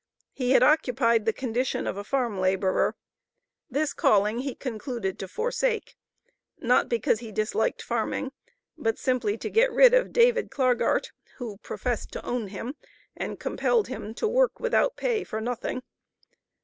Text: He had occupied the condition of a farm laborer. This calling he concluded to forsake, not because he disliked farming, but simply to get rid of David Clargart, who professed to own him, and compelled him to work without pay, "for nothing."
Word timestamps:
He 0.33 0.53
had 0.53 0.63
occupied 0.63 1.25
the 1.25 1.31
condition 1.31 1.85
of 1.85 1.95
a 1.95 2.03
farm 2.03 2.39
laborer. 2.39 2.95
This 3.69 3.93
calling 3.93 4.39
he 4.39 4.55
concluded 4.55 5.19
to 5.19 5.27
forsake, 5.27 5.95
not 6.57 6.89
because 6.89 7.19
he 7.19 7.31
disliked 7.31 7.83
farming, 7.83 8.31
but 8.75 8.97
simply 8.97 9.37
to 9.37 9.49
get 9.51 9.71
rid 9.71 9.93
of 9.93 10.11
David 10.11 10.49
Clargart, 10.49 11.11
who 11.37 11.57
professed 11.57 12.11
to 12.13 12.25
own 12.25 12.47
him, 12.47 12.73
and 13.15 13.39
compelled 13.39 13.89
him 13.89 14.15
to 14.15 14.27
work 14.27 14.59
without 14.59 14.95
pay, 14.97 15.23
"for 15.23 15.39
nothing." 15.39 15.83